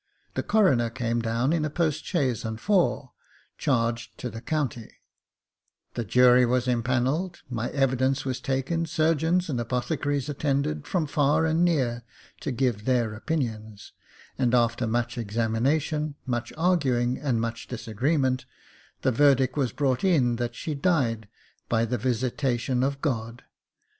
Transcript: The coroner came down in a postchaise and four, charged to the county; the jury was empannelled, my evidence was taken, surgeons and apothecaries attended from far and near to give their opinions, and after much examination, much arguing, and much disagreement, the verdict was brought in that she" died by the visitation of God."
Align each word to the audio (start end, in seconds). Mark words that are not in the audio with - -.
The 0.33 0.41
coroner 0.41 0.89
came 0.89 1.21
down 1.21 1.53
in 1.53 1.63
a 1.63 1.69
postchaise 1.69 2.43
and 2.43 2.59
four, 2.59 3.11
charged 3.59 4.17
to 4.17 4.31
the 4.31 4.41
county; 4.41 4.93
the 5.93 6.03
jury 6.03 6.43
was 6.43 6.67
empannelled, 6.67 7.43
my 7.51 7.69
evidence 7.69 8.25
was 8.25 8.39
taken, 8.41 8.87
surgeons 8.87 9.47
and 9.47 9.59
apothecaries 9.61 10.27
attended 10.27 10.87
from 10.87 11.05
far 11.05 11.45
and 11.45 11.63
near 11.63 12.01
to 12.39 12.51
give 12.51 12.85
their 12.85 13.13
opinions, 13.13 13.91
and 14.39 14.55
after 14.55 14.87
much 14.87 15.19
examination, 15.19 16.15
much 16.25 16.51
arguing, 16.57 17.19
and 17.19 17.39
much 17.39 17.67
disagreement, 17.67 18.47
the 19.03 19.11
verdict 19.11 19.55
was 19.55 19.71
brought 19.71 20.03
in 20.03 20.37
that 20.37 20.55
she" 20.55 20.73
died 20.73 21.27
by 21.69 21.85
the 21.85 21.99
visitation 21.99 22.81
of 22.81 23.01
God." 23.03 23.43